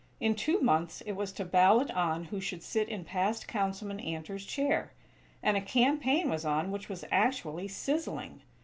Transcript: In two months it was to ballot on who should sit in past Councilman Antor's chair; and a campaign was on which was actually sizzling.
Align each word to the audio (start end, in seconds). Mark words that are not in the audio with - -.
In 0.19 0.33
two 0.33 0.59
months 0.59 1.01
it 1.01 1.11
was 1.11 1.31
to 1.33 1.45
ballot 1.45 1.91
on 1.91 2.23
who 2.23 2.41
should 2.41 2.63
sit 2.63 2.89
in 2.89 3.03
past 3.05 3.47
Councilman 3.47 3.99
Antor's 3.99 4.47
chair; 4.47 4.93
and 5.43 5.55
a 5.55 5.61
campaign 5.61 6.27
was 6.27 6.43
on 6.43 6.71
which 6.71 6.89
was 6.89 7.05
actually 7.11 7.67
sizzling. 7.67 8.41